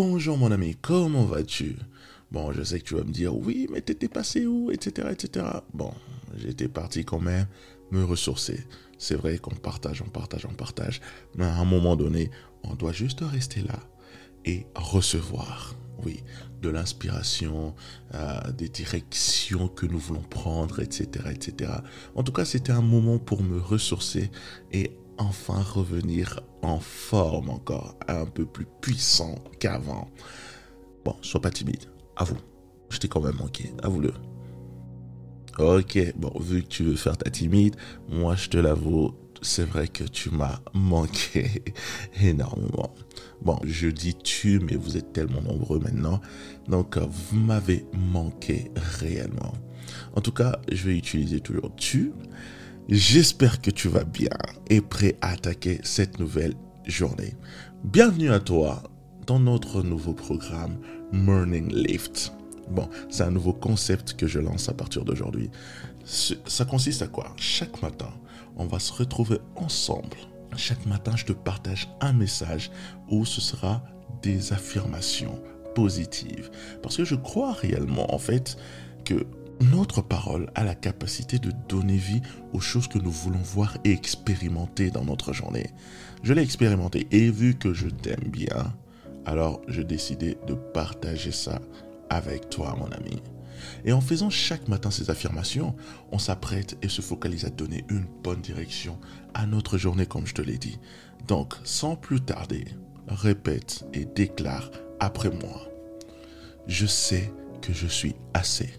[0.00, 1.74] Bonjour mon ami, comment vas-tu?
[2.30, 5.44] Bon, je sais que tu vas me dire, oui, mais t'étais passé où, etc., etc.
[5.74, 5.92] Bon,
[6.36, 7.46] j'étais parti quand même
[7.90, 8.64] me ressourcer.
[8.96, 11.00] C'est vrai qu'on partage, on partage, on partage,
[11.34, 12.30] mais à un moment donné,
[12.62, 13.80] on doit juste rester là
[14.44, 15.74] et recevoir,
[16.04, 16.22] oui,
[16.62, 17.74] de l'inspiration,
[18.14, 21.72] euh, des directions que nous voulons prendre, etc., etc.
[22.14, 24.30] En tout cas, c'était un moment pour me ressourcer
[24.70, 30.08] et enfin revenir en forme encore, un peu plus puissant qu'avant.
[31.04, 31.84] Bon, sois pas timide,
[32.16, 32.38] avoue.
[32.90, 34.12] Je t'ai quand même manqué, avoue-le.
[35.58, 37.76] Ok, bon, vu que tu veux faire ta timide,
[38.08, 41.62] moi je te l'avoue, c'est vrai que tu m'as manqué
[42.22, 42.94] énormément.
[43.42, 46.20] Bon, je dis tu, mais vous êtes tellement nombreux maintenant.
[46.66, 49.52] Donc, vous m'avez manqué réellement.
[50.14, 52.12] En tout cas, je vais utiliser toujours tu
[52.88, 54.30] J'espère que tu vas bien
[54.70, 56.54] et prêt à attaquer cette nouvelle
[56.86, 57.34] journée.
[57.84, 58.82] Bienvenue à toi
[59.26, 60.78] dans notre nouveau programme
[61.12, 62.32] Morning Lift.
[62.70, 65.50] Bon, c'est un nouveau concept que je lance à partir d'aujourd'hui.
[66.06, 67.34] Ça consiste à quoi?
[67.36, 68.10] Chaque matin,
[68.56, 70.16] on va se retrouver ensemble.
[70.56, 72.70] Chaque matin, je te partage un message
[73.10, 73.82] où ce sera
[74.22, 75.42] des affirmations
[75.74, 76.50] positives.
[76.82, 78.56] Parce que je crois réellement, en fait,
[79.04, 79.26] que
[79.60, 83.90] notre parole a la capacité de donner vie aux choses que nous voulons voir et
[83.90, 85.70] expérimenter dans notre journée.
[86.22, 88.72] Je l'ai expérimenté et vu que je t'aime bien,
[89.26, 91.60] alors j'ai décidé de partager ça
[92.08, 93.20] avec toi, mon ami.
[93.84, 95.74] Et en faisant chaque matin ces affirmations,
[96.12, 98.98] on s'apprête et se focalise à donner une bonne direction
[99.34, 100.78] à notre journée, comme je te l'ai dit.
[101.26, 102.64] Donc, sans plus tarder,
[103.08, 105.68] répète et déclare après moi.
[106.68, 108.70] Je sais que je suis assez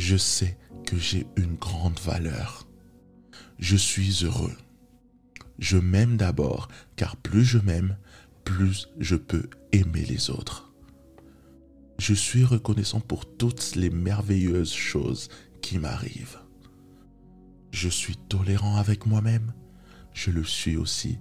[0.00, 0.56] je sais
[0.86, 2.66] que j'ai une grande valeur.
[3.58, 4.56] Je suis heureux.
[5.58, 7.98] Je m'aime d'abord, car plus je m'aime,
[8.44, 10.72] plus je peux aimer les autres.
[11.98, 15.28] Je suis reconnaissant pour toutes les merveilleuses choses
[15.60, 16.38] qui m'arrivent.
[17.70, 19.52] Je suis tolérant avec moi-même,
[20.14, 21.18] je le suis aussi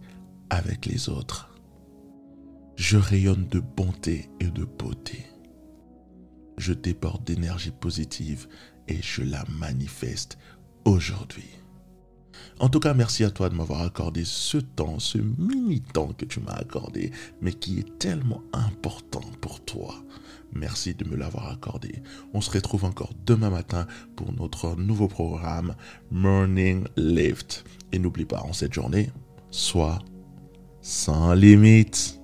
[0.50, 1.54] avec les autres.
[2.78, 5.26] Je rayonne de bonté et de beauté
[6.60, 8.48] je déborde d'énergie positive
[8.88, 10.38] et je la manifeste
[10.86, 11.50] aujourd'hui.
[12.60, 16.26] En tout cas, merci à toi de m'avoir accordé ce temps, ce mini temps que
[16.26, 17.12] tu m'as accordé,
[17.42, 19.96] mais qui est tellement important pour toi.
[20.54, 22.02] Merci de me l'avoir accordé.
[22.34, 25.76] On se retrouve encore demain matin pour notre nouveau programme
[26.12, 27.64] Morning Lift.
[27.92, 29.10] Et n'oublie pas, en cette journée,
[29.52, 30.00] sois
[30.82, 32.19] sans limite.